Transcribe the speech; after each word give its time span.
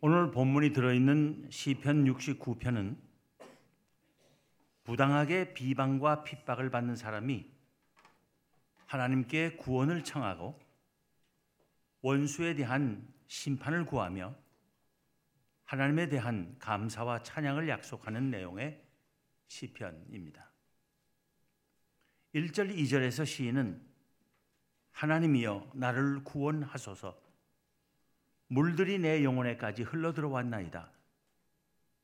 오늘 0.00 0.30
본문이 0.30 0.72
들어있는 0.72 1.48
시편 1.50 2.04
69편은 2.04 2.96
부당하게 4.84 5.54
비방과 5.54 6.22
핍박을 6.22 6.70
받는 6.70 6.94
사람이 6.94 7.50
하나님께 8.86 9.56
구원을 9.56 10.04
청하고 10.04 10.56
원수에 12.02 12.54
대한 12.54 13.12
심판을 13.26 13.86
구하며 13.86 14.36
하나님에 15.64 16.08
대한 16.08 16.54
감사와 16.60 17.24
찬양을 17.24 17.68
약속하는 17.68 18.30
내용의 18.30 18.80
시편입니다. 19.48 20.48
1절 22.36 22.72
2절에서 22.72 23.26
시인은 23.26 23.84
하나님이여 24.92 25.72
나를 25.74 26.22
구원하소서 26.22 27.27
물들이 28.48 28.98
내 28.98 29.22
영혼에까지 29.22 29.82
흘러 29.82 30.12
들어왔나이다. 30.12 30.90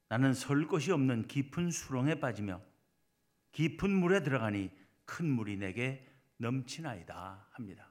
나는 0.08 0.34
설 0.34 0.66
곳이 0.66 0.92
없는 0.92 1.26
깊은 1.26 1.70
수렁에 1.70 2.20
빠지며 2.20 2.60
깊은 3.52 3.90
물에 3.90 4.22
들어가니 4.22 4.70
큰 5.04 5.26
물이 5.26 5.56
내게 5.56 6.06
넘치나이다 6.36 7.48
합니다. 7.50 7.90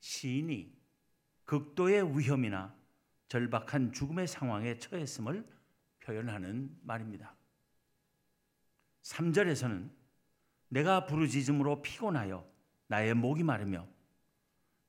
시인이 0.00 0.78
극도의 1.44 2.18
위험이나 2.18 2.74
절박한 3.28 3.92
죽음의 3.92 4.28
상황에 4.28 4.78
처했음을 4.78 5.46
표현하는 6.00 6.78
말입니다. 6.82 7.34
3절에서는 9.02 9.90
내가 10.68 11.06
부르짖음으로 11.06 11.82
피곤하여 11.82 12.48
나의 12.86 13.14
목이 13.14 13.42
마르며 13.42 13.86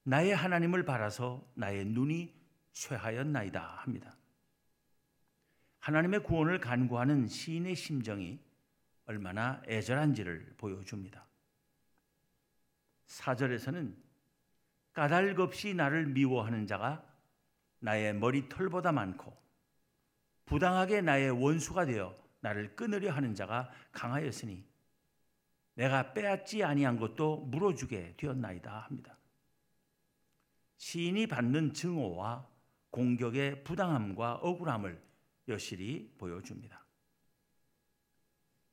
나의 0.04 0.36
하나님을 0.36 0.84
바라서 0.84 1.48
나의 1.54 1.86
눈이 1.86 2.34
쇠하였나이다 2.74 3.62
합니다. 3.62 4.16
하나님의 5.80 6.24
구원을 6.24 6.60
간구하는 6.60 7.28
시인의 7.28 7.76
심정이 7.76 8.40
얼마나 9.06 9.62
애절한지를 9.68 10.56
보여줍니다. 10.58 11.26
4절에서는 13.08 13.96
까닭 14.94 15.40
없이 15.40 15.74
나를 15.74 16.08
미워하는 16.08 16.68
자가 16.68 17.04
나의 17.80 18.14
머리털보다 18.14 18.92
많고 18.92 19.36
부당하게 20.46 21.02
나의 21.02 21.32
원수가 21.32 21.86
되어 21.86 22.16
나를 22.42 22.76
끊으려 22.76 23.12
하는 23.12 23.34
자가 23.36 23.72
강하였으니 23.92 24.64
내가 25.76 26.14
빼앗지 26.14 26.64
아니한 26.64 27.00
것도 27.00 27.46
물어주게 27.46 28.16
되었나이다 28.18 28.80
합니다. 28.80 29.18
시인이 30.82 31.28
받는 31.28 31.74
증오와 31.74 32.50
공격의 32.90 33.64
부당함과 33.64 34.38
억울함을 34.38 35.00
여실히 35.48 36.12
보여줍니다. 36.18 36.84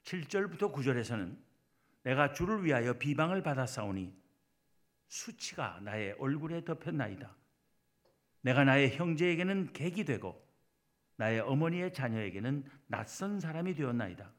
7절부터 0.05 0.73
9절에서는 0.73 1.37
내가 2.05 2.33
주를 2.33 2.65
위하여 2.65 2.95
비방을 2.95 3.43
받았사오니 3.43 4.17
수치가 5.09 5.81
나의 5.81 6.17
얼굴에 6.19 6.65
덮였나이다. 6.65 7.37
내가 8.41 8.65
나의 8.65 8.97
형제에게는 8.97 9.75
객이 9.75 10.07
되고 10.07 10.43
나의 11.17 11.41
어머니의 11.41 11.93
자녀에게는 11.93 12.65
낯선 12.87 13.39
사람이 13.39 13.75
되었나이다. 13.75 14.33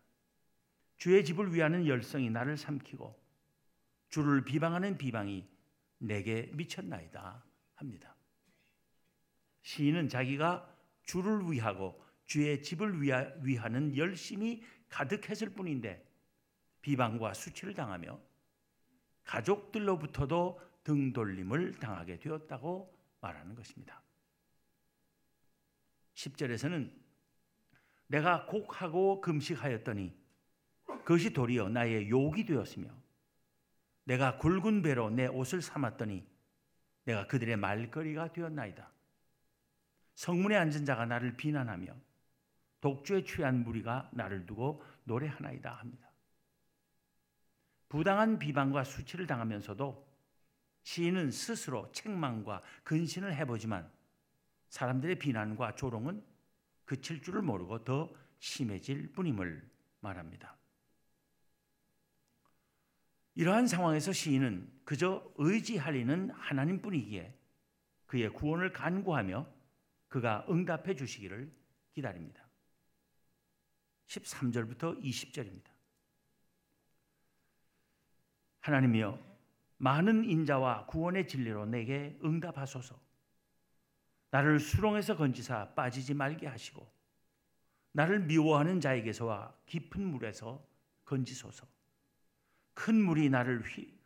주의 0.97 1.23
집을 1.23 1.53
위하는 1.53 1.85
열성이 1.85 2.31
나를 2.31 2.57
삼키고 2.57 3.15
주를 4.09 4.43
비방하는 4.43 4.97
비방이 4.97 5.47
내게 5.99 6.49
미쳤나이다 6.53 7.45
합니다. 7.79 8.15
시인은 9.61 10.09
자기가 10.09 10.67
주를 11.03 11.51
위하고 11.51 12.03
주의 12.25 12.61
집을 12.61 13.01
위하 13.01 13.69
는 13.69 13.95
열심이 13.97 14.63
가득했을 14.89 15.49
뿐인데 15.49 16.05
비방과 16.81 17.33
수치를 17.33 17.73
당하며 17.73 18.19
가족들로부터도 19.23 20.61
등돌림을 20.83 21.73
당하게 21.75 22.19
되었다고 22.19 22.95
말하는 23.21 23.55
것입니다. 23.55 24.01
10절에서는 26.13 26.91
내가 28.07 28.45
곡하고 28.45 29.21
금식하였더니 29.21 30.15
그것이 30.85 31.31
도리어 31.31 31.69
나의 31.69 32.09
욕이 32.09 32.45
되었으며 32.45 32.89
내가 34.03 34.37
굵은 34.37 34.81
배로 34.81 35.09
내 35.09 35.27
옷을 35.27 35.61
삼았더니 35.61 36.28
내가 37.09 37.25
그들의 37.25 37.57
말거리가 37.57 38.33
되었나이다. 38.33 38.87
성문에 40.13 40.55
앉은 40.55 40.85
자가 40.85 41.07
나를 41.07 41.35
비난하며 41.35 41.95
독주에 42.81 43.23
취한 43.23 43.63
무리가 43.63 44.09
나를 44.13 44.45
두고 44.45 44.83
노래하나이다 45.05 45.71
합니다. 45.71 46.07
부당한 47.87 48.37
비방과 48.37 48.83
수치를 48.83 49.25
당하면서도 49.25 50.07
시인은 50.83 51.31
스스로 51.31 51.91
책망과 51.91 52.61
근신을 52.83 53.35
해보지만 53.37 53.91
사람들의 54.69 55.17
비난과 55.17 55.75
조롱은 55.75 56.23
그칠 56.85 57.23
줄을 57.23 57.41
모르고 57.41 57.83
더 57.85 58.13
심해질 58.37 59.13
뿐임을 59.13 59.67
말합니다. 60.01 60.58
이러한 63.39 63.67
상황에서 63.67 64.11
시인은 64.11 64.69
그저 64.83 65.23
의지하리는 65.37 66.29
하나님뿐이기에 66.31 67.33
그의 68.05 68.33
구원을 68.33 68.73
간구하며 68.73 69.47
그가 70.09 70.45
응답해 70.49 70.93
주시기를 70.93 71.49
기다립니다. 71.93 72.45
13절부터 74.07 75.01
20절입니다. 75.01 75.69
하나님이여 78.59 79.17
많은 79.77 80.25
인자와 80.25 80.87
구원의 80.87 81.25
진리로 81.29 81.65
내게 81.65 82.19
응답하소서. 82.21 82.99
나를 84.31 84.59
수렁에서 84.59 85.15
건지사 85.15 85.73
빠지지 85.75 86.13
말게 86.13 86.45
하시고 86.45 86.85
나를 87.93 88.19
미워하는 88.19 88.81
자에게서와 88.81 89.55
깊은 89.65 90.05
물에서 90.05 90.61
건지소서. 91.05 91.78
큰 92.79 92.95
물이 92.95 93.29
나를 93.29 93.61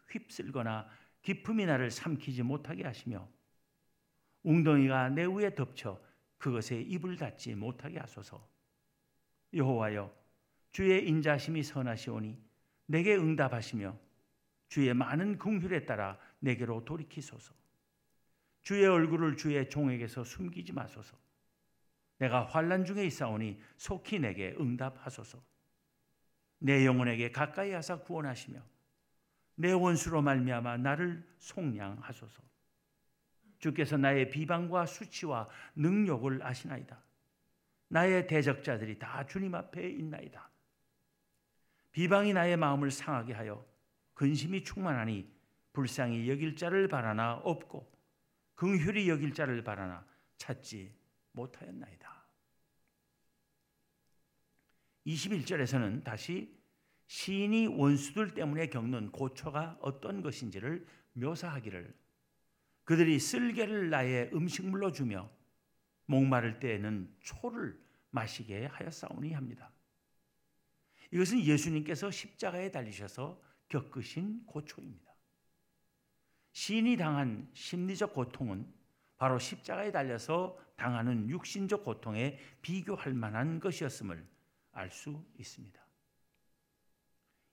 휩쓸거나 0.10 0.90
깊음이 1.22 1.68
나를 1.68 1.92
삼키지 1.92 2.42
못하게 2.42 2.84
하시며 2.84 3.30
웅덩이가 4.42 5.10
내 5.10 5.26
위에 5.26 5.54
덮쳐 5.54 6.02
그것에 6.40 6.82
입을 6.82 7.18
닫지 7.18 7.54
못하게 7.54 8.00
하소서. 8.00 8.50
여호와여 9.54 10.12
주의 10.72 11.08
인자심이 11.08 11.62
선하시오니 11.62 12.36
내게 12.88 13.16
응답하시며 13.16 13.96
주의 14.70 14.92
많은 14.92 15.38
긍휼에 15.38 15.86
따라 15.86 16.18
내게로 16.40 16.84
돌이키소서. 16.84 17.54
주의 18.64 18.88
얼굴을 18.88 19.38
주의 19.38 19.70
종에게서 19.70 20.24
숨기지 20.24 20.74
마소서. 20.74 21.16
내가 22.18 22.44
환란 22.46 22.86
중에 22.86 23.06
있사오니 23.06 23.62
속히 23.78 24.18
내게 24.18 24.56
응답하소서. 24.60 25.53
내 26.64 26.86
영혼에게 26.86 27.30
가까이 27.30 27.74
하사 27.74 27.98
구원하시며 27.98 28.58
내 29.56 29.74
원수로 29.74 30.22
말미암아 30.22 30.78
나를 30.78 31.28
속량하소서. 31.38 32.42
주께서 33.60 33.98
나의 33.98 34.30
비방과 34.30 34.86
수치와 34.86 35.50
능욕을 35.76 36.42
아시나이다. 36.42 37.04
나의 37.90 38.28
대적자들이 38.28 38.98
다 38.98 39.26
주님 39.26 39.54
앞에 39.54 39.90
있나이다. 39.90 40.50
비방이 41.92 42.32
나의 42.32 42.56
마음을 42.56 42.92
상하게 42.92 43.34
하여 43.34 43.66
근심이 44.14 44.64
충만하니 44.64 45.30
불쌍히 45.74 46.30
여길 46.30 46.56
자를 46.56 46.88
바라나 46.88 47.42
없고 47.44 47.92
긍휼히 48.56 49.10
여길 49.10 49.34
자를 49.34 49.66
바라나 49.66 50.06
찾지 50.38 50.96
못하였나이다. 51.34 52.23
21절에서는 55.06 56.04
다시 56.04 56.58
시인이 57.08 57.68
원수들 57.68 58.34
때문에 58.34 58.68
겪는 58.68 59.12
고초가 59.12 59.78
어떤 59.82 60.22
것인지를 60.22 60.86
묘사하기를 61.14 61.94
그들이 62.86 63.20
쓸개를 63.20 63.90
나의 63.90 64.30
음식물로 64.34 64.92
주며 64.92 65.30
목마를 66.06 66.60
때에는 66.60 67.16
초를 67.22 67.80
마시게 68.10 68.66
하였사오니 68.66 69.34
합니다. 69.34 69.72
이것은 71.12 71.44
예수님께서 71.44 72.12
십자가에 72.12 72.72
달리셔서 72.72 73.42
겪으신 73.70 74.46
고초입니다. 74.46 75.14
시인이 76.52 76.98
당한 76.98 77.50
심리적 77.54 78.14
고통은 78.14 78.72
바로 79.18 79.40
십자가에 79.40 79.92
달려서 79.92 80.58
당하는 80.76 81.30
육신적 81.30 81.84
고통에 81.84 82.40
비교할 82.62 83.14
만한 83.14 83.60
것이었음을 83.60 84.28
알 84.74 84.90
수 84.92 85.24
있습니다. 85.38 85.82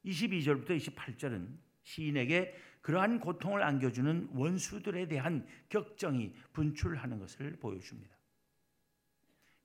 22절부터 0.05 0.77
28절은 0.77 1.57
시인에게 1.83 2.57
그러한 2.81 3.21
고통을 3.21 3.63
안겨주는 3.63 4.31
원수들에 4.33 5.07
대한 5.07 5.47
격정이 5.69 6.35
분출하는 6.53 7.19
것을 7.19 7.57
보여줍니다. 7.59 8.17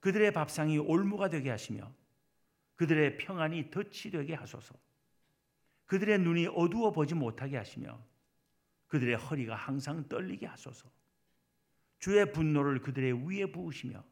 그들의 0.01 0.33
밥상이 0.33 0.77
올무가 0.77 1.29
되게 1.29 1.49
하시며 1.49 1.91
그들의 2.75 3.17
평안이 3.17 3.71
덫이 3.71 4.11
되게 4.11 4.33
하소서. 4.33 4.75
그들의 5.85 6.19
눈이 6.19 6.47
어두워 6.47 6.91
보지 6.91 7.15
못하게 7.15 7.57
하시며 7.57 8.03
그들의 8.87 9.15
허리가 9.15 9.55
항상 9.55 10.07
떨리게 10.09 10.45
하소서. 10.45 10.91
주의 11.99 12.31
분노를 12.31 12.81
그들의 12.81 13.27
위에 13.27 13.51
부으시며 13.51 14.03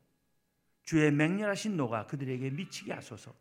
주의 0.83 1.11
맹렬하신 1.11 1.77
노가 1.77 2.07
그들에게 2.07 2.49
미치게 2.49 2.93
하소서. 2.93 3.33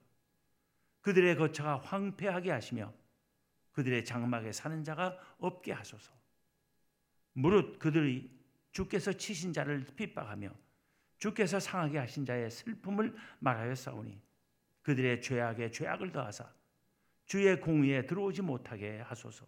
그들의 1.01 1.37
거처가 1.37 1.79
황폐하게 1.79 2.51
하시며 2.51 2.93
그들의 3.73 4.05
장막에 4.05 4.53
사는 4.53 4.85
자가 4.85 5.19
없게 5.39 5.73
하소서. 5.73 6.13
무릇 7.33 7.79
그들이 7.79 8.31
주께서 8.71 9.13
치신 9.13 9.53
자를 9.53 9.85
핍박하며 9.97 10.51
주께서 11.19 11.61
상하게 11.61 11.99
하신 11.99 12.25
자의 12.25 12.51
슬픔을 12.51 13.15
말하여 13.39 13.75
싸우니 13.75 14.21
그들의 14.83 15.23
죄악에 15.23 15.71
죄악을 15.71 16.13
더하사 16.13 16.53
주의 17.27 17.61
공의에 17.61 18.07
들어오지 18.07 18.43
못하게 18.43 19.01
하소서. 19.01 19.47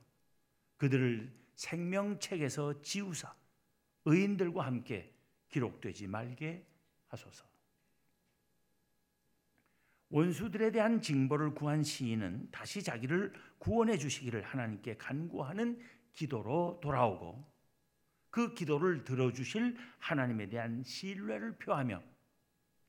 그들을 0.77 1.33
생명책에서 1.55 2.83
지우사 2.83 3.35
의인들과 4.07 4.65
함께 4.65 5.13
기록되지 5.49 6.07
말게 6.07 6.67
하소서. 7.09 7.54
원수들에 10.15 10.71
대한 10.71 11.03
징벌을 11.03 11.55
구한 11.55 11.83
시인은 11.83 12.49
다시 12.53 12.85
자기를 12.85 13.33
구원해 13.59 13.99
주시기를 13.99 14.43
하나님께 14.43 14.97
간구하는 14.97 15.81
기도로 16.13 16.79
돌아오고 16.81 17.45
그 18.31 18.55
기도를 18.55 19.03
들어주실 19.03 19.77
하나님에 19.99 20.49
대한 20.49 20.85
신뢰를 20.85 21.57
표하며 21.57 22.01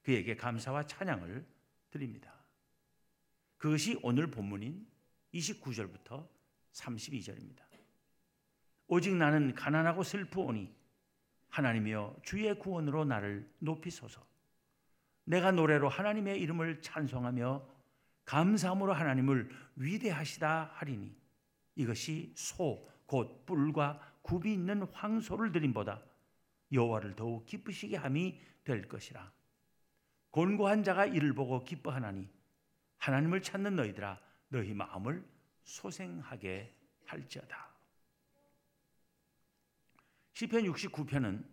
그에게 0.04 0.36
감사와 0.36 0.86
찬양을 0.86 1.44
드립니다. 1.90 2.32
그것이 3.58 4.00
오늘 4.04 4.30
본문인 4.30 4.86
29절부터 5.34 6.28
32절입니다. 6.74 7.64
오직 8.86 9.16
나는 9.16 9.56
가난하고 9.56 10.04
슬프오니 10.04 10.72
하나님이여 11.50 12.18
주의 12.22 12.60
구원으로 12.60 13.04
나를 13.04 13.52
높이소서. 13.58 14.35
내가 15.26 15.52
노래로 15.52 15.90
하나님의 15.90 16.40
이름을 16.42 16.82
찬송하며 16.82 17.68
감사함으로 18.26 18.94
하나님을 18.94 19.50
위대하시다 19.76 20.72
하리니 20.74 21.16
이것이 21.76 22.34
소 22.36 22.96
곧 23.06 23.46
뿔과 23.46 24.00
굽이 24.22 24.52
있는 24.54 24.84
황소를 24.84 25.52
드림보다 25.52 26.02
여호와를 26.72 27.16
더욱 27.16 27.46
기쁘시게 27.46 27.98
함이 27.98 28.40
될 28.64 28.88
것이라. 28.88 29.32
곤고한 30.32 30.84
자가 30.84 31.06
이를 31.06 31.34
보고 31.34 31.64
기뻐하나니 31.64 32.28
하나님을 32.98 33.42
찾는 33.42 33.76
너희들아 33.76 34.20
너희 34.50 34.74
마음을 34.74 35.24
소생하게 35.64 36.76
할지어다. 37.06 37.70
시편 40.34 40.64
69편은 40.64 41.46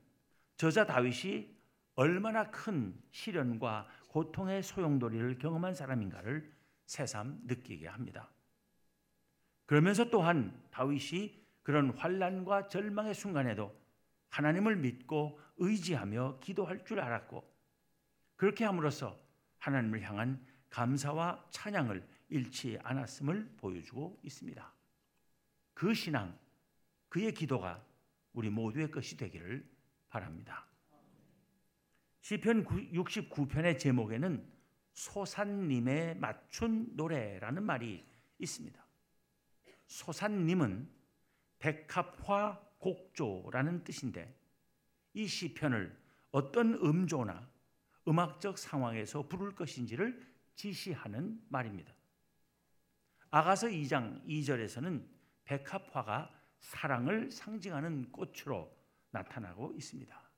저자 0.56 0.86
다윗이 0.86 1.54
얼마나 1.94 2.50
큰 2.50 2.98
시련과 3.10 3.88
고통의 4.08 4.62
소용돌이를 4.62 5.38
경험한 5.38 5.74
사람인가를 5.74 6.50
새삼 6.86 7.40
느끼게 7.44 7.88
합니다. 7.88 8.30
그러면서 9.66 10.10
또한 10.10 10.60
다윗이 10.70 11.42
그런 11.62 11.90
환란과 11.96 12.68
절망의 12.68 13.14
순간에도 13.14 13.74
하나님을 14.28 14.76
믿고 14.76 15.38
의지하며 15.56 16.38
기도할 16.40 16.84
줄 16.84 17.00
알았고 17.00 17.42
그렇게 18.36 18.64
함으로써 18.64 19.18
하나님을 19.58 20.02
향한 20.02 20.44
감사와 20.70 21.46
찬양을 21.50 22.06
잃지 22.28 22.78
않았음을 22.82 23.56
보여주고 23.58 24.18
있습니다. 24.22 24.72
그 25.74 25.94
신앙, 25.94 26.36
그의 27.08 27.32
기도가 27.32 27.84
우리 28.32 28.48
모두의 28.48 28.90
것이 28.90 29.16
되기를 29.16 29.68
바랍니다. 30.08 30.66
시편 32.22 32.64
69편의 32.64 33.78
제목에는 33.78 34.48
소산님에 34.92 36.14
맞춘 36.14 36.88
노래라는 36.94 37.64
말이 37.64 38.06
있습니다. 38.38 38.80
소산님은 39.88 40.88
백합화 41.58 42.60
곡조라는 42.78 43.84
뜻인데 43.84 44.34
이 45.14 45.26
시편을 45.26 46.00
어떤 46.30 46.74
음조나 46.74 47.50
음악적 48.06 48.56
상황에서 48.56 49.26
부를 49.26 49.54
것인지를 49.54 50.24
지시하는 50.54 51.40
말입니다. 51.48 51.92
아가서 53.30 53.66
2장 53.66 54.24
2절에서는 54.26 55.04
백합화가 55.44 56.32
사랑을 56.60 57.32
상징하는 57.32 58.12
꽃으로 58.12 58.72
나타나고 59.10 59.72
있습니다. 59.74 60.30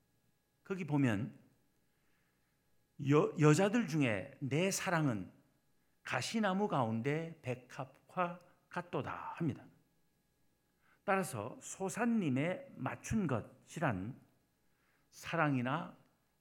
거기 0.65 0.85
보면 0.85 1.44
여, 3.11 3.33
여자들 3.39 3.89
중에 3.89 4.37
내 4.41 4.71
사랑은 4.71 5.31
가시나무 6.03 6.69
가운데 6.69 7.39
백합화 7.43 8.39
같도다 8.69 9.35
합니다. 9.37 9.65
따라서 11.05 11.57
소산님에 11.61 12.73
맞춘 12.77 13.27
것이란 13.27 14.15
사랑이나 15.11 15.97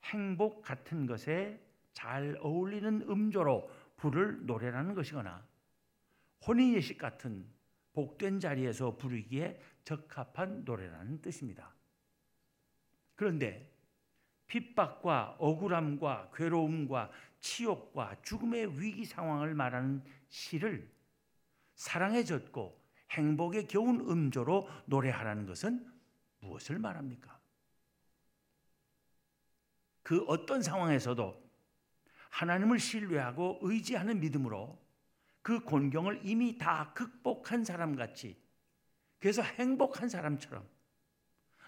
행복 0.06 0.62
같은 0.62 1.06
것에 1.06 1.62
잘 1.94 2.38
어울리는 2.42 3.02
음조로 3.10 3.70
부를 3.98 4.46
노래라는 4.46 4.96
것이거나 4.96 5.46
혼인 6.46 6.74
예식 6.74 6.98
같은 6.98 7.46
복된 7.94 8.40
자리에서 8.40 8.98
부르기에 8.98 9.60
적합한 9.84 10.66
노래라는 10.66 11.22
뜻입니다. 11.22 11.74
그런데 13.16 13.73
핍박과 14.54 15.38
억울함과 15.40 16.30
괴로움과 16.36 17.10
치욕과 17.40 18.22
죽음의 18.22 18.80
위기 18.80 19.04
상황을 19.04 19.56
말하는 19.56 20.04
시를 20.30 20.88
사랑에 21.74 22.24
젖고 22.24 22.80
행복에 23.10 23.66
겨운 23.66 24.02
음조로 24.02 24.70
노래하라는 24.86 25.48
것은 25.48 25.92
무엇을 26.40 26.78
말합니까? 26.78 27.40
그 30.04 30.24
어떤 30.28 30.62
상황에서도 30.62 31.42
하나님을 32.30 32.78
신뢰하고 32.78 33.58
의지하는 33.62 34.20
믿음으로 34.20 34.80
그 35.42 35.62
곤경을 35.62 36.22
이미 36.24 36.60
다 36.60 36.94
극복한 36.94 37.64
사람 37.64 37.96
같이 37.96 38.40
그래서 39.20 39.42
행복한 39.42 40.10
사람처럼 40.10 40.68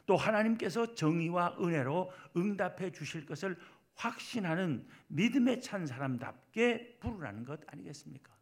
또 0.06 0.18
하나님께서 0.18 0.94
정의와 0.96 1.58
은혜로 1.60 2.12
응답해 2.38 2.92
주실 2.92 3.26
것을 3.26 3.58
확신하는 3.96 4.88
믿음에 5.08 5.60
찬 5.60 5.86
사람답게 5.88 6.98
부르라는 7.00 7.46
것 7.46 7.62
아니겠습니까? 7.68 8.34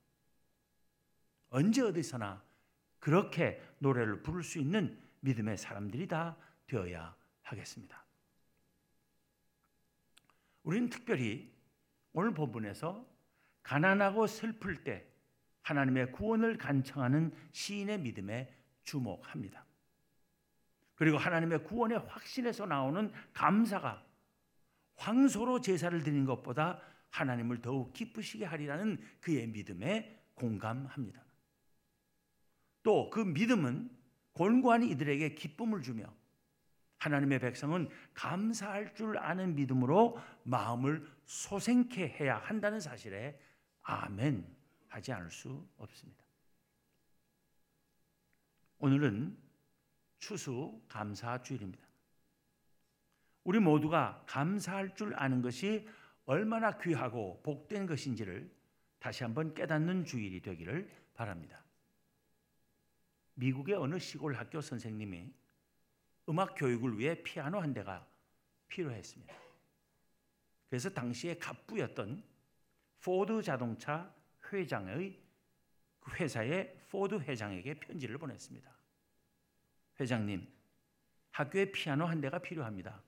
언제 1.49 1.81
어디서나 1.81 2.43
그렇게 2.99 3.61
노래를 3.79 4.23
부를 4.23 4.43
수 4.43 4.59
있는 4.59 4.99
믿음의 5.19 5.57
사람들이 5.57 6.07
다 6.07 6.35
되어야 6.67 7.15
하겠습니다. 7.43 8.03
우리는 10.63 10.89
특별히 10.89 11.53
오늘 12.13 12.33
본문에서 12.33 13.05
가난하고 13.61 14.27
슬플 14.27 14.83
때 14.83 15.05
하나님의 15.61 16.11
구원을 16.11 16.57
간청하는 16.57 17.33
시인의 17.51 17.99
믿음에 17.99 18.53
주목합니다. 18.83 19.65
그리고 20.95 21.17
하나님의 21.17 21.63
구원의 21.63 21.99
확신에서 22.07 22.65
나오는 22.65 23.11
감사가 23.33 24.05
황소로 24.95 25.61
제사를 25.61 26.01
드리는 26.03 26.25
것보다 26.25 26.79
하나님을 27.09 27.61
더욱 27.61 27.93
기쁘시게 27.93 28.45
하리라는 28.45 28.99
그의 29.21 29.47
믿음에 29.47 30.23
공감합니다. 30.35 31.23
또 32.83 33.09
그 33.09 33.19
믿음은 33.19 33.89
곤고한 34.33 34.83
이들에게 34.83 35.35
기쁨을 35.35 35.81
주며 35.81 36.05
하나님의 36.97 37.39
백성은 37.39 37.89
감사할 38.13 38.95
줄 38.95 39.17
아는 39.17 39.55
믿음으로 39.55 40.17
마음을 40.43 41.05
소생케 41.25 42.15
해야 42.19 42.37
한다는 42.37 42.79
사실에 42.79 43.39
아멘 43.81 44.45
하지 44.87 45.11
않을 45.11 45.29
수 45.29 45.67
없습니다. 45.77 46.23
오늘은 48.79 49.37
추수 50.23 50.81
감사 50.87 51.41
주일입니다. 51.43 51.85
우리 53.43 53.59
모두가 53.59 54.23
감사할 54.25 54.95
줄 54.95 55.13
아는 55.17 55.41
것이 55.41 55.85
얼마나 56.23 56.77
귀하고 56.77 57.41
복된 57.43 57.85
것인지를 57.85 58.49
다시 58.99 59.23
한번 59.25 59.53
깨닫는 59.53 60.05
주일이 60.05 60.41
되기를 60.41 60.89
바랍니다. 61.13 61.61
미국의 63.33 63.75
어느 63.75 63.99
시골 63.99 64.35
학교 64.35 64.61
선생님이 64.61 65.33
음악 66.29 66.55
교육을 66.55 66.97
위해 66.97 67.21
피아노 67.21 67.59
한 67.59 67.73
대가 67.73 68.07
필요했습니다. 68.69 69.35
그래서 70.69 70.89
당시에 70.89 71.37
갑부였던 71.37 72.23
포드 73.01 73.41
자동차 73.41 74.15
회장의 74.53 75.21
그 75.99 76.11
회사의 76.15 76.79
포드 76.89 77.15
회장에게 77.15 77.73
편지를 77.73 78.17
보냈습니다. 78.17 78.82
회장님, 79.99 80.47
학교에 81.31 81.71
피아노 81.71 82.05
한 82.05 82.21
대가 82.21 82.39
필요합니다. 82.39 83.01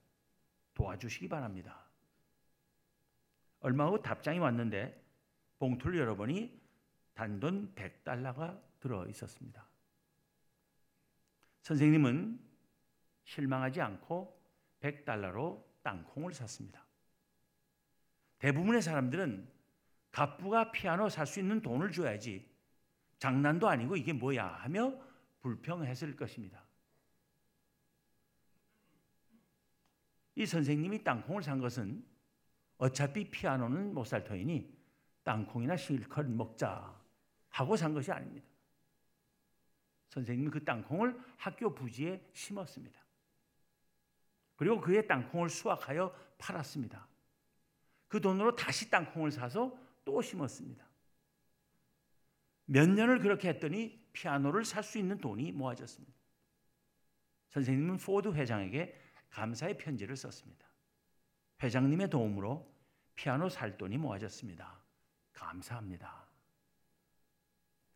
도와주시기 0.74 1.30
바랍니다. 1.30 1.86
얼마 3.60 3.88
후 3.88 4.02
답장이 4.02 4.40
왔는데 4.40 5.04
봉투를 5.58 6.00
열어보니 6.00 6.62
단돈 7.14 7.74
100달러가 7.76 8.62
들어 8.80 9.08
있었습니다. 9.08 9.66
선생님은 11.62 12.40
실망하지 13.24 13.82
않고 13.82 14.40
100달러로 14.82 15.64
땅콩을 15.82 16.34
샀습니다. 16.34 16.86
대부분의 18.38 18.82
사람들은 18.82 19.50
갑부가 20.12 20.72
피아노 20.72 21.10
살 21.10 21.26
수 21.26 21.40
있는 21.40 21.62
돈을 21.62 21.92
줘야지 21.92 22.48
장난도 23.20 23.68
아니고 23.68 23.96
이게 23.96 24.14
뭐야 24.14 24.46
하며 24.46 24.94
불평했을 25.42 26.16
것입니다. 26.16 26.65
이 30.36 30.46
선생님이 30.46 31.04
땅콩을 31.04 31.44
산 31.44 31.60
것은 31.60 32.06
어차피 32.78 33.30
피아노는 33.30 33.94
못 33.94 34.06
살 34.06 34.24
터이니 34.24 34.74
땅콩이나 35.24 35.78
실컷 35.78 36.26
먹자 36.28 37.02
하고 37.50 37.76
산 37.76 37.94
것이 37.94 38.12
아닙니다. 38.12 38.46
선생님이 40.10 40.52
그 40.52 40.64
땅콩을 40.64 41.20
학교 41.38 41.74
부지에 41.74 42.30
심었습니다. 42.34 43.00
그리고 44.56 44.80
그의 44.80 45.08
땅콩을 45.08 45.50
수확하여 45.50 46.14
팔았습니다. 46.38 47.08
그 48.08 48.22
돈으로 48.22 48.56
다시 48.56 48.90
땅콩을 48.90 49.32
사서 49.32 49.78
또 50.06 50.22
심었습니다. 50.22 50.86
몇 52.66 52.90
년을 52.90 53.20
그렇게 53.20 53.50
했더니 53.50 54.06
피아노를 54.14 54.64
살 54.66 54.84
수 54.84 54.98
있는 54.98 55.18
돈이 55.18 55.52
모아졌습니다. 55.52 56.14
선생님은 57.50 57.98
포드 57.98 58.30
회장에게 58.34 59.00
감사의 59.30 59.78
편지를 59.78 60.16
썼습니다. 60.16 60.66
회장님의 61.62 62.10
도움으로 62.10 62.74
피아노 63.16 63.50
살 63.50 63.78
돈이 63.78 63.98
모아졌습니다. 63.98 64.80
감사합니다. 65.34 66.26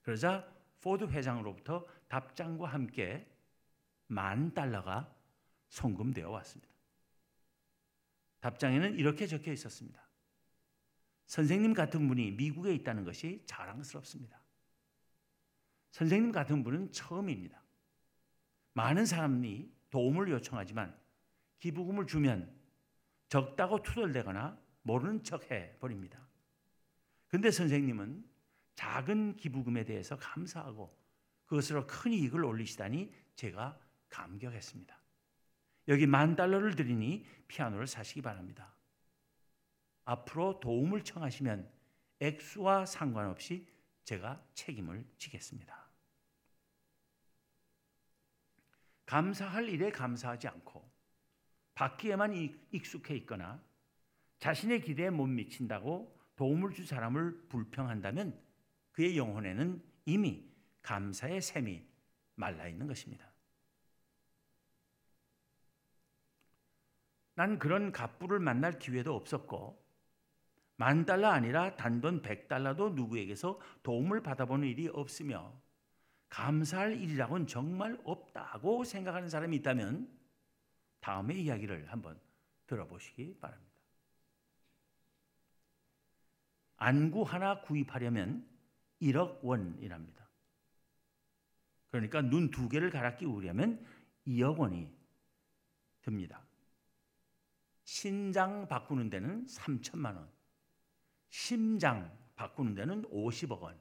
그러자 0.01 0.50
포드 0.81 1.05
회장으로부터 1.05 1.86
답장과 2.07 2.67
함께 2.67 3.29
만 4.07 4.53
달러가 4.53 5.13
송금되어 5.69 6.29
왔습니다. 6.29 6.74
답장에는 8.39 8.98
이렇게 8.98 9.27
적혀 9.27 9.51
있었습니다. 9.51 10.01
선생님 11.27 11.74
같은 11.74 12.07
분이 12.07 12.31
미국에 12.31 12.74
있다는 12.74 13.03
것이 13.03 13.43
자랑스럽습니다. 13.45 14.41
선생님 15.91 16.31
같은 16.31 16.63
분은 16.63 16.91
처음입니다. 16.91 17.62
많은 18.74 19.05
사람이 19.05 19.71
도움을 19.89 20.29
요청하지만 20.31 20.99
기부금을 21.60 22.08
주면 22.08 22.54
적다고 23.28 23.84
투덜대거나 23.84 24.60
모르는 24.82 25.24
척 25.24 25.51
해버립니다. 25.51 26.28
근데 27.28 27.51
선생님은 27.51 28.28
작은 28.75 29.36
기부금에 29.36 29.84
대해서 29.84 30.18
감사하고 30.18 30.98
그것으로 31.46 31.86
큰 31.86 32.13
이익을 32.13 32.44
올리시다니 32.44 33.13
제가 33.36 33.80
감격했습니다. 34.10 34.98
여기 35.89 36.08
만 36.08 36.36
달러를 36.36 36.75
드리니 36.75 37.25
피아노를 37.48 37.88
사시기 37.88 38.22
바랍니다. 38.22 38.74
앞으로 40.06 40.60
도움을 40.60 41.04
청하시면 41.04 41.70
액수와 42.20 42.86
상관없이 42.86 43.68
제가 44.04 44.44
책임을 44.54 45.06
지겠습니다. 45.18 45.88
감사할 49.06 49.70
일에 49.70 49.92
감사하지 49.92 50.48
않고 50.48 50.88
받기에만 51.79 52.33
익숙해 52.71 53.15
있거나 53.19 53.63
자신의 54.39 54.81
기대에 54.81 55.09
못 55.09 55.27
미친다고 55.27 56.13
도움을 56.36 56.74
줄 56.74 56.86
사람을 56.86 57.48
불평한다면 57.48 58.38
그의 58.91 59.17
영혼에는 59.17 59.81
이미 60.03 60.45
감사의 60.81 61.41
샘이 61.41 61.81
말라 62.36 62.67
있는 62.67 62.86
것입니다. 62.86 63.31
난 67.36 67.57
그런 67.59 67.93
갑부를 67.93 68.39
만날 68.39 68.77
기회도 68.77 69.15
없었고 69.15 69.81
만 70.75 71.05
달러 71.05 71.29
아니라 71.29 71.77
단돈 71.77 72.21
백 72.21 72.50
달러도 72.50 72.89
누구에게서 72.89 73.57
도움을 73.83 74.21
받아보는 74.21 74.67
일이 74.67 74.89
없으며 74.89 75.57
감사할 76.27 77.01
일이라고는 77.01 77.48
정말 77.48 77.98
없다고 78.03 78.83
생각하는 78.83 79.29
사람이 79.29 79.55
있다면 79.57 80.18
다음의 81.01 81.44
이야기를 81.44 81.91
한번 81.91 82.20
들어보시기 82.68 83.38
바랍니다. 83.39 83.70
안구 86.77 87.24
하나 87.24 87.62
구입하려면 87.62 88.48
1억 89.01 89.44
원이랍니다. 89.44 90.29
그러니까 91.91 92.22
눈 92.22 92.51
두 92.51 92.70
개를 92.70 92.89
갈아 92.89 93.15
끼우려면 93.15 93.86
2억 94.27 94.58
원이 94.58 94.89
듭니다. 96.01 96.46
신장 97.84 98.68
바꾸는 98.68 99.10
데는 99.10 99.46
3천만 99.46 100.15
원. 100.15 100.29
심장 101.29 102.15
바꾸는 102.36 102.75
데는 102.75 103.01
50억 103.10 103.60
원. 103.62 103.79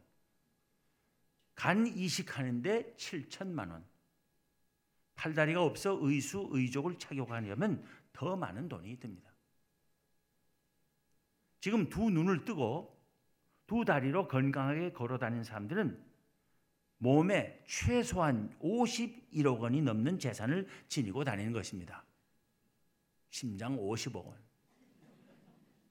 간 1.55 1.87
이식하는데 1.87 2.95
7천만 2.97 3.71
원. 3.71 3.85
팔다리가 5.19 5.63
없어 5.63 5.99
의수 6.01 6.49
의족을 6.53 6.97
착용하려면 6.99 7.85
더 8.13 8.37
많은 8.37 8.69
돈이 8.69 8.99
듭니다. 9.01 9.33
지금 11.61 11.89
두 11.89 12.09
눈을 12.09 12.45
뜨고 12.45 12.97
두 13.67 13.85
다리로 13.85 14.29
건강하게 14.29 14.93
걸어 14.93 15.19
다니는 15.19 15.43
사람들은 15.43 16.07
몸에 16.99 17.63
최소한 17.67 18.57
51억 18.61 19.59
원이 19.59 19.83
넘는 19.83 20.21
재산을 20.21 20.69
지니고 20.89 21.25
다니는 21.25 21.53
것입니다. 21.53 22.05
심장 23.31 23.77
50억 23.77 24.25
원, 24.25 24.37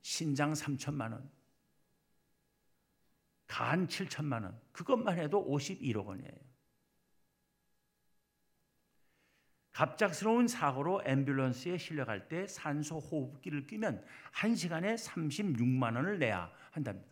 신장 0.01 0.53
3천만 0.53 1.11
원, 1.11 1.29
간 3.45 3.87
7천만 3.87 4.43
원, 4.43 4.59
그것만 4.71 5.19
해도 5.19 5.45
51억 5.45 6.05
원이에요. 6.05 6.46
갑작스러운 9.77 10.47
사고로 10.47 11.03
앰뷸런스에 11.05 11.77
실려갈 11.77 12.27
때 12.27 12.47
산소 12.47 12.97
호흡기를 12.97 13.67
끼면 13.67 14.03
1시간에 14.33 14.97
36만 14.97 15.95
원을 15.95 16.17
내야 16.17 16.51
한답니다. 16.71 17.07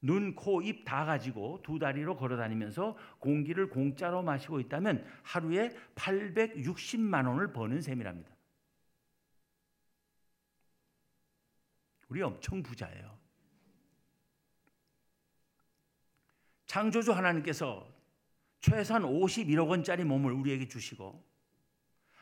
눈, 0.00 0.36
코, 0.36 0.62
입 0.62 0.84
다 0.84 1.04
가지고 1.04 1.60
두 1.64 1.80
다리로 1.80 2.16
걸어 2.16 2.36
다니면서 2.36 2.96
공기를 3.18 3.68
공짜로 3.68 4.22
마시고 4.22 4.60
있다면 4.60 5.04
하루에 5.24 5.70
860만 5.96 7.26
원을 7.26 7.52
버는 7.52 7.80
셈이랍니다. 7.80 8.32
우리 12.08 12.22
엄청 12.22 12.62
부자예요. 12.62 13.18
창조주 16.66 17.12
하나님께서 17.12 17.93
최소한 18.64 19.02
51억 19.02 19.68
원짜리 19.68 20.04
몸을 20.04 20.32
우리에게 20.32 20.68
주시고 20.68 21.22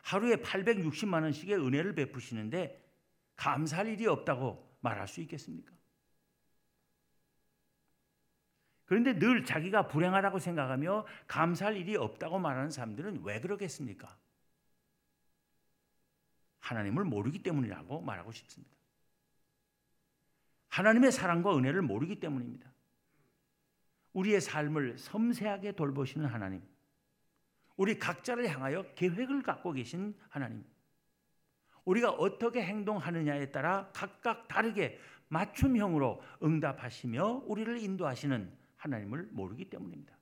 하루에 0.03 0.35
860만 0.35 1.23
원씩의 1.23 1.55
은혜를 1.55 1.95
베푸시는데 1.95 2.85
감사할 3.37 3.87
일이 3.87 4.09
없다고 4.09 4.77
말할 4.81 5.07
수 5.07 5.21
있겠습니까? 5.21 5.73
그런데 8.87 9.17
늘 9.17 9.45
자기가 9.45 9.87
불행하다고 9.87 10.41
생각하며 10.41 11.07
감사할 11.29 11.77
일이 11.77 11.95
없다고 11.95 12.41
말하는 12.41 12.73
사람들은 12.73 13.23
왜 13.23 13.41
그러겠습니까? 13.41 14.19
하나님을 16.59 17.05
모르기 17.05 17.41
때문이라고 17.45 18.01
말하고 18.01 18.33
싶습니다. 18.33 18.77
하나님의 20.71 21.13
사랑과 21.13 21.57
은혜를 21.57 21.83
모르기 21.83 22.19
때문입니다. 22.19 22.73
우리의 24.13 24.41
삶을 24.41 24.99
섬세하게 24.99 25.73
돌보시는 25.73 26.27
하나님, 26.27 26.63
우리 27.77 27.99
각자를 27.99 28.49
향하여 28.49 28.83
계획을 28.95 29.43
갖고 29.43 29.73
계신 29.73 30.15
하나님, 30.29 30.65
우리가 31.85 32.11
어떻게 32.11 32.63
행동하느냐에 32.63 33.51
따라 33.51 33.91
각각 33.93 34.47
다르게 34.49 35.01
맞춤형으로 35.29 36.23
응답하시며 36.43 37.45
우리를 37.47 37.79
인도하시는 37.79 38.53
하나님을 38.77 39.29
모르기 39.33 39.65
때문입니다. 39.71 40.17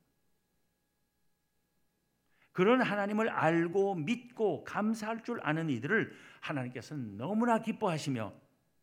그런 2.53 2.83
하나님을 2.83 3.29
알고 3.29 3.97
믿고 3.97 4.65
감사할 4.65 5.23
줄 5.23 5.41
아는 5.43 5.71
이들을 5.71 6.13
하나님께서는 6.41 7.17
너무나 7.17 7.61
기뻐하시며 7.61 8.33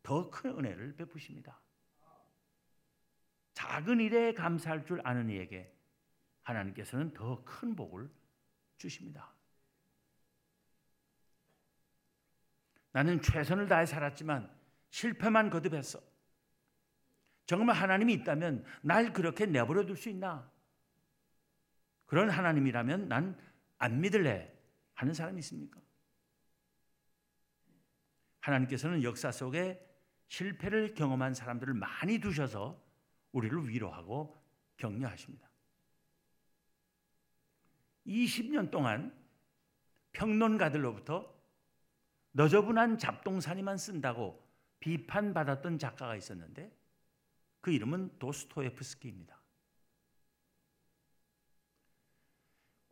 더 0.04 0.30
큰 0.30 0.58
은혜를 0.58 0.96
베푸십니다. 0.96 1.60
작은 3.58 4.00
일에 4.00 4.36
감사할 4.36 4.86
줄 4.86 5.02
아는 5.04 5.32
이에게 5.32 5.76
하나님께서는 6.44 7.12
더 7.16 7.44
큰 7.44 7.76
복을 7.76 8.08
주십니다. 8.78 9.34
나는 12.92 13.20
최선을 13.20 13.68
다해 13.68 13.88
살았지만 13.88 14.56
실패만 14.92 15.50
거듭했어. 15.50 16.00
정말 17.48 17.76
하나님이 17.76 18.14
있다면 18.14 18.64
날 18.84 19.12
그렇게 19.12 19.48
내버려 19.48 19.88
둘 19.88 19.98
수 19.98 20.10
있나? 20.10 20.52
그런 22.06 22.30
하나님이라면 22.30 23.08
난 23.08 23.36
안 23.80 24.02
믿을래 24.02 24.52
하는 24.94 25.14
사람이 25.16 25.40
있습니까? 25.40 25.80
하나님께서는 28.40 29.02
역사 29.04 29.32
속에 29.32 29.84
실패를 30.28 30.94
경험한 30.94 31.34
사람들을 31.34 31.74
많이 31.74 32.20
두셔서 32.20 32.87
우리를 33.38 33.70
위로하고 33.70 34.36
격려하십니다. 34.78 35.48
20년 38.08 38.72
동안 38.72 39.16
평론가들로부터 40.14 41.36
너저분한 42.32 42.98
잡동사니만 42.98 43.78
쓴다고 43.78 44.44
비판받았던 44.80 45.78
작가가 45.78 46.16
있었는데 46.16 46.76
그 47.62 47.72
이름은 47.72 48.18
도스토예프스키입니다. 48.18 49.40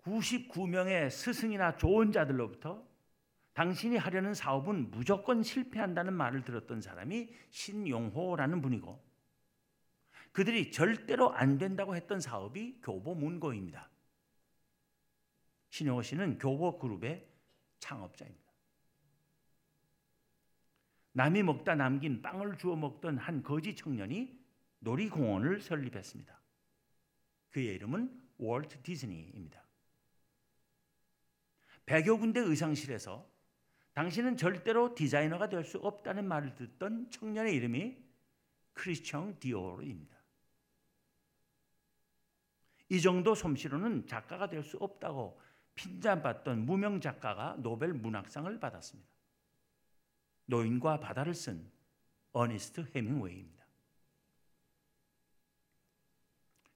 99명의 0.03 1.09
스승이나 1.09 1.77
조언자들로부터 1.77 2.85
당신이 3.53 3.97
하려는 3.97 4.35
사업은 4.35 4.91
무조건 4.91 5.41
실패한다는 5.41 6.13
말을 6.13 6.43
들었던 6.43 6.81
사람이 6.81 7.33
신용호라는 7.49 8.61
분이고 8.61 9.14
그들이 10.35 10.69
절대로 10.69 11.31
안 11.31 11.57
된다고 11.57 11.95
했던 11.95 12.19
사업이 12.19 12.81
교보 12.81 13.15
문고입니다. 13.15 13.89
신용호 15.69 16.01
씨는 16.01 16.39
교보 16.39 16.77
그룹의 16.77 17.25
창업자입니다. 17.79 18.51
남이 21.13 21.41
먹다 21.43 21.75
남긴 21.75 22.21
빵을 22.21 22.57
주워 22.57 22.75
먹던 22.75 23.17
한 23.17 23.43
거지 23.43 23.77
청년이 23.77 24.37
놀이공원을 24.79 25.61
설립했습니다. 25.61 26.37
그의 27.51 27.75
이름은 27.75 28.21
월트 28.37 28.81
디즈니입니다. 28.81 29.63
100여 31.85 32.19
군데 32.19 32.41
의상실에서 32.41 33.25
당신은 33.93 34.35
절대로 34.35 34.95
디자이너가 34.95 35.47
될 35.47 35.63
수 35.63 35.77
없다는 35.77 36.27
말을 36.27 36.55
듣던 36.55 37.09
청년의 37.09 37.55
이름이 37.55 38.03
크리스천 38.73 39.39
디오르입니다. 39.39 40.24
이 42.95 43.01
정도 43.01 43.35
솜씨로는 43.35 44.07
작가가 44.07 44.47
될 44.47 44.63
수 44.63 44.77
없다고 44.77 45.37
핀잔받던 45.75 46.65
무명 46.65 47.01
작가가 47.01 47.57
노벨 47.57 47.93
문학상을 47.93 48.57
받았습니다. 48.57 49.11
노인과 50.45 51.01
바다를 51.01 51.33
쓴 51.33 51.69
어니스트 52.31 52.89
헤밍웨이입니다. 52.95 53.65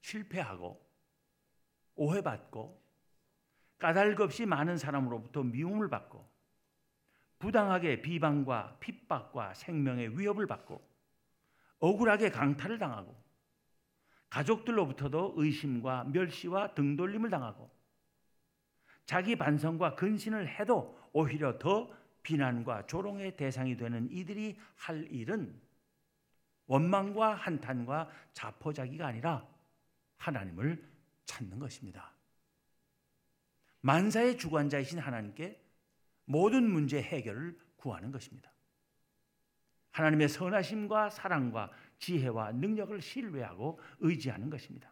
실패하고 0.01 0.85
오해받고 1.95 2.83
까닭 3.77 4.19
없이 4.19 4.45
많은 4.45 4.77
사람으로부터 4.77 5.43
미움을 5.43 5.89
받고 5.89 6.29
부당하게 7.39 8.01
비방과 8.01 8.79
핍박과 8.81 9.53
생명의 9.53 10.19
위협을 10.19 10.47
받고 10.47 10.85
억울하게 11.79 12.31
강탈을 12.31 12.77
당하고 12.77 13.28
가족들로부터도 14.29 15.33
의심과 15.37 16.05
멸시와 16.05 16.73
등돌림을 16.75 17.29
당하고 17.29 17.69
자기 19.05 19.35
반성과 19.35 19.95
근신을 19.95 20.47
해도 20.59 20.99
오히려 21.13 21.57
더 21.57 21.91
비난과 22.21 22.85
조롱의 22.85 23.37
대상이 23.37 23.75
되는 23.75 24.07
이들이 24.11 24.57
할 24.75 25.07
일은 25.11 25.59
원망과 26.67 27.33
한탄과 27.33 28.09
자포자기가 28.33 29.07
아니라 29.07 29.47
하나님을 30.17 30.87
찾는 31.25 31.57
것입니다. 31.57 32.13
만사의 33.81 34.37
주관자이신 34.37 34.99
하나님께 34.99 35.59
모든 36.25 36.69
문제 36.69 37.01
해결을 37.01 37.57
구하는 37.77 38.11
것입니다. 38.11 38.51
하나님의 39.91 40.29
선하심과 40.29 41.09
사랑과 41.09 41.71
지혜와 41.99 42.53
능력을 42.53 43.01
신뢰하고 43.01 43.79
의지하는 43.99 44.49
것입니다. 44.49 44.91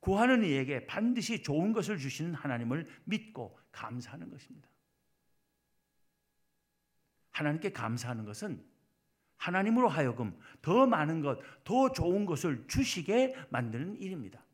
구하는 0.00 0.44
이에게 0.44 0.86
반드시 0.86 1.42
좋은 1.42 1.72
것을 1.72 1.98
주시는 1.98 2.34
하나님을 2.34 2.88
믿고 3.04 3.58
감사하는 3.70 4.30
것입니다. 4.30 4.68
하나님께 7.30 7.72
감사하는 7.72 8.24
것은 8.24 8.64
하나님으로 9.36 9.88
하여금 9.88 10.38
더 10.60 10.86
많은 10.86 11.22
것, 11.22 11.40
더 11.64 11.92
좋은 11.92 12.26
것을 12.26 12.66
주시게 12.66 13.46
만드는 13.50 13.96
일입니다. 13.96 14.44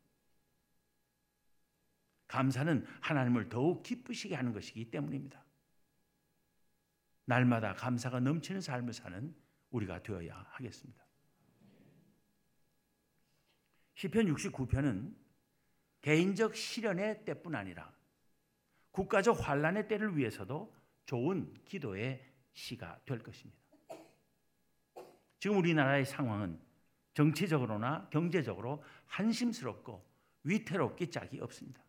감사는 2.28 2.84
하나님을 3.00 3.48
더욱 3.48 3.82
기쁘시게 3.82 4.34
하는 4.34 4.52
것이기 4.52 4.90
때문입니다. 4.90 5.44
날마다 7.24 7.74
감사가 7.74 8.20
넘치는 8.20 8.60
삶을 8.60 8.92
사는 8.92 9.34
우리가 9.76 10.02
되어야 10.02 10.46
하겠습니다. 10.50 11.04
시편 13.94 14.26
69편은 14.34 15.14
개인적 16.00 16.54
시련의 16.54 17.24
때뿐 17.24 17.54
아니라 17.54 17.92
국가적 18.90 19.46
환란의 19.46 19.88
때를 19.88 20.16
위해서도 20.16 20.74
좋은 21.04 21.54
기도의 21.64 22.24
시가 22.52 23.00
될 23.04 23.18
것입니다. 23.22 23.60
지금 25.38 25.58
우리나라의 25.58 26.04
상황은 26.06 26.60
정치적으로나 27.14 28.08
경제적으로 28.10 28.82
한심스럽고 29.06 30.04
위태롭기 30.44 31.10
짝이 31.10 31.40
없습니다. 31.40 31.82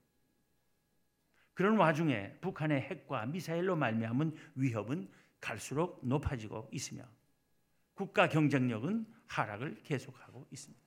그런 1.54 1.78
와중에 1.78 2.38
북한의 2.39 2.82
핵과 2.82 3.26
미사일로 3.26 3.76
말미암은 3.76 4.36
위협은 4.56 5.10
갈수록 5.39 6.00
높아지고 6.06 6.69
있으며 6.71 7.04
국가 7.98 8.30
경쟁력은 8.30 9.08
하락을 9.26 9.82
계속하고 9.84 10.48
있습니다. 10.52 10.86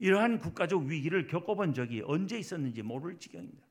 이러한 0.00 0.38
국가적 0.38 0.82
위기를 0.82 1.28
겪어본 1.28 1.74
적이 1.74 2.02
언제 2.04 2.36
있었는지 2.38 2.82
모를 2.82 3.18
지경입니다. 3.18 3.66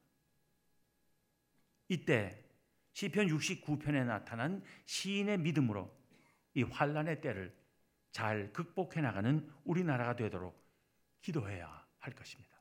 이때 1.89 2.45
시편 2.93 3.27
69편에 3.27 4.05
나타난 4.05 4.63
시인의 4.85 5.39
믿음으로 5.39 5.93
이 6.53 6.63
환란의 6.63 7.19
때를 7.19 7.53
잘 8.11 8.53
극복해 8.53 9.01
나가는 9.01 9.51
우리나라가 9.65 10.15
되도록 10.15 10.57
기도해야 11.21 11.85
할 11.97 12.15
것입니다. 12.15 12.57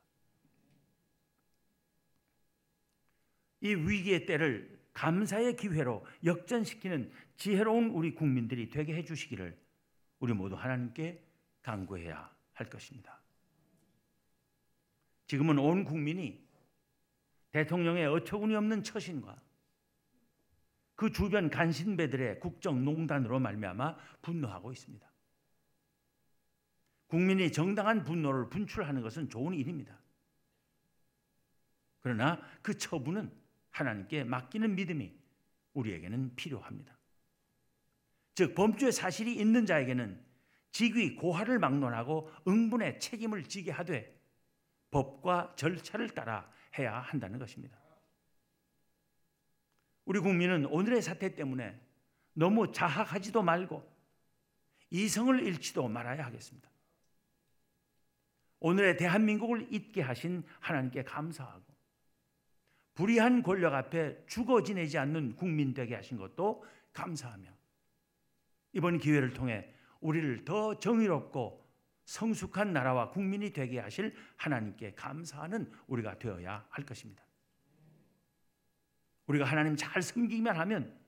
이 3.61 3.73
위기의 3.73 4.25
때를 4.25 4.78
감사의 4.99 5.55
기회로 5.55 6.05
역전시키는 6.25 7.09
지혜로운 7.37 7.91
우리 7.91 8.13
국민들이 8.13 8.69
되게 8.69 8.93
해 8.93 9.05
주시기를 9.05 9.57
우리 10.19 10.33
모두 10.33 10.55
하나님께 10.55 11.23
간구해야 11.61 12.29
할 12.51 12.69
것입니다. 12.69 13.17
지금은 15.25 15.57
온 15.57 15.85
국민이 15.85 16.45
대통령의 17.51 18.07
어처구니 18.07 18.53
없는 18.55 18.83
처신과 18.83 19.41
그 20.95 21.09
주변 21.13 21.49
간신배들의 21.49 22.41
국정농단으로 22.41 23.39
말미암아 23.39 23.95
분노하고 24.21 24.73
있습니다. 24.73 25.09
국민이 27.07 27.53
정당한 27.53 28.03
분노를 28.03 28.49
분출하는 28.49 29.01
것은 29.01 29.29
좋은 29.29 29.53
일입니다. 29.53 29.97
그러나 32.01 32.41
그 32.61 32.77
처분은 32.77 33.38
하나님께 33.71 34.23
맡기는 34.23 34.75
믿음이 34.75 35.13
우리에게는 35.73 36.35
필요합니다. 36.35 36.97
즉 38.35 38.55
범죄 38.55 38.91
사실이 38.91 39.35
있는 39.35 39.65
자에게는 39.65 40.23
직위 40.71 41.15
고하를 41.15 41.59
막론하고 41.59 42.31
응분의 42.47 42.99
책임을 42.99 43.43
지게 43.43 43.71
하되 43.71 44.17
법과 44.91 45.53
절차를 45.55 46.09
따라 46.09 46.49
해야 46.77 46.99
한다는 46.99 47.39
것입니다. 47.39 47.77
우리 50.05 50.19
국민은 50.19 50.65
오늘의 50.65 51.01
사태 51.01 51.35
때문에 51.35 51.79
너무 52.33 52.71
자학하지도 52.71 53.43
말고 53.43 53.87
이성을 54.89 55.45
잃지도 55.45 55.87
말아야 55.87 56.25
하겠습니다. 56.25 56.69
오늘의 58.59 58.97
대한민국을 58.97 59.67
있게 59.71 60.01
하신 60.01 60.43
하나님께 60.59 61.03
감사하고 61.03 61.68
불의한 62.99 63.43
권력 63.43 63.73
앞에 63.75 64.25
죽어 64.27 64.61
지내지 64.61 64.97
않는 64.97 65.37
국민 65.37 65.73
되게 65.73 65.95
하신 65.95 66.17
것도 66.17 66.65
감사하며 66.91 67.49
이번 68.73 68.97
기회를 68.97 69.31
통해 69.31 69.73
우리를 70.01 70.43
더 70.43 70.77
정의롭고 70.77 71.65
성숙한 72.03 72.73
나라와 72.73 73.09
국민이 73.09 73.53
되게 73.53 73.79
하실 73.79 74.13
하나님께 74.35 74.95
감사하는 74.95 75.71
우리가 75.87 76.19
되어야 76.19 76.65
할 76.69 76.85
것입니다. 76.85 77.23
우리가 79.27 79.45
하나님 79.45 79.77
잘 79.77 80.01
섬기기만 80.01 80.57
하면 80.57 80.99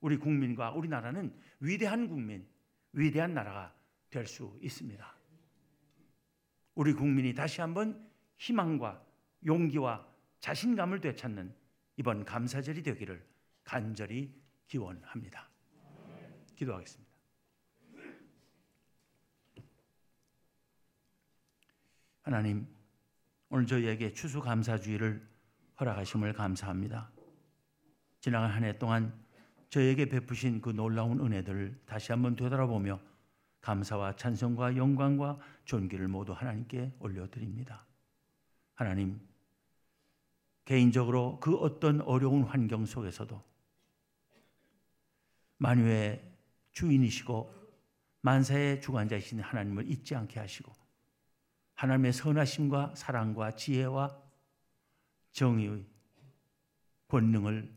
우리 0.00 0.16
국민과 0.16 0.70
우리나라는 0.70 1.38
위대한 1.60 2.08
국민, 2.08 2.48
위대한 2.92 3.34
나라가 3.34 3.74
될 4.08 4.26
수 4.26 4.58
있습니다. 4.62 5.14
우리 6.74 6.94
국민이 6.94 7.34
다시 7.34 7.60
한번 7.60 8.08
희망과 8.38 9.04
용기와 9.44 10.13
자신감을 10.44 11.00
되찾는 11.00 11.54
이번 11.96 12.22
감사절이 12.22 12.82
되기를 12.82 13.26
간절히 13.64 14.30
기원합니다. 14.66 15.48
기도하겠습니다. 16.54 17.10
하나님, 22.20 22.66
오늘 23.48 23.66
저희에게 23.66 24.12
추수감사주의를 24.12 25.26
허락하심을 25.80 26.34
감사합니다. 26.34 27.10
지나간 28.20 28.50
한해 28.50 28.76
동안 28.76 29.18
저에게 29.70 30.10
베푸신 30.10 30.60
그 30.60 30.68
놀라운 30.68 31.20
은혜들을 31.20 31.84
다시 31.86 32.12
한번 32.12 32.36
되돌아보며 32.36 33.00
감사와 33.62 34.16
찬송과 34.16 34.76
영광과 34.76 35.38
존귀를 35.64 36.06
모두 36.08 36.34
하나님께 36.34 36.96
올려드립니다. 36.98 37.86
하나님, 38.74 39.18
개인적으로 40.64 41.38
그 41.40 41.56
어떤 41.56 42.00
어려운 42.00 42.42
환경 42.42 42.86
속에서도 42.86 43.42
만유의 45.58 46.32
주인이시고 46.72 47.52
만사의 48.22 48.80
주관자이신 48.80 49.40
하나님을 49.40 49.90
잊지 49.90 50.14
않게 50.14 50.40
하시고 50.40 50.72
하나님의 51.74 52.12
선하심과 52.12 52.94
사랑과 52.94 53.50
지혜와 53.52 54.22
정의의 55.32 55.84
권능을 57.08 57.74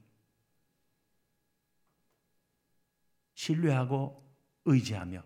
신뢰하고 3.33 4.25
의지하며 4.65 5.23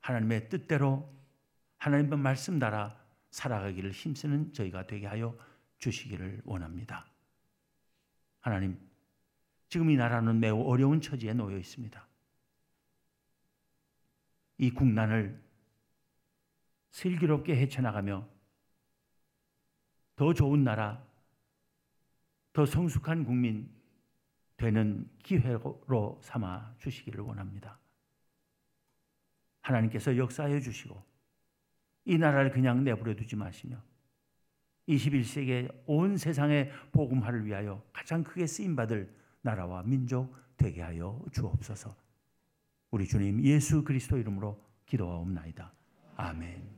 하나님의 0.00 0.48
뜻대로 0.48 1.14
하나님의 1.78 2.18
말씀 2.18 2.58
따라 2.58 3.02
살아가기를 3.30 3.92
힘쓰는 3.92 4.52
저희가 4.52 4.86
되게 4.86 5.06
하여 5.06 5.36
주시기를 5.78 6.42
원합니다. 6.44 7.06
하나님, 8.40 8.78
지금 9.68 9.90
이 9.90 9.96
나라는 9.96 10.40
매우 10.40 10.62
어려운 10.62 11.00
처지에 11.00 11.32
놓여 11.32 11.58
있습니다. 11.58 12.06
이 14.58 14.70
국난을 14.70 15.42
슬기롭게 16.90 17.56
헤쳐나가며 17.56 18.26
더 20.14 20.32
좋은 20.32 20.64
나라, 20.64 21.04
더 22.52 22.64
성숙한 22.64 23.24
국민 23.24 23.68
되는 24.56 25.10
기회로 25.22 26.20
삼아 26.22 26.76
주시기를 26.78 27.20
원합니다. 27.20 27.78
하나님께서 29.60 30.16
역사해 30.16 30.60
주시고 30.60 31.04
이 32.06 32.16
나라를 32.16 32.50
그냥 32.50 32.84
내버려 32.84 33.14
두지 33.14 33.36
마시며 33.36 33.82
21세기의 34.88 35.74
온 35.86 36.16
세상의 36.16 36.70
복음화를 36.92 37.44
위하여 37.44 37.82
가장 37.92 38.22
크게 38.22 38.46
쓰임 38.46 38.76
받을 38.76 39.12
나라와 39.42 39.82
민족 39.82 40.34
되게 40.56 40.82
하여 40.82 41.20
주옵소서. 41.32 41.94
우리 42.90 43.06
주님 43.06 43.42
예수 43.42 43.82
그리스도 43.84 44.16
이름으로 44.16 44.60
기도하옵나이다. 44.86 45.72
아멘. 46.16 46.75